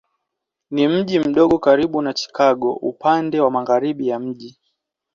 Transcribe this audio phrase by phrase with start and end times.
[0.71, 4.59] Ni mji mdogo karibu na Chicago upande wa magharibi ya mji.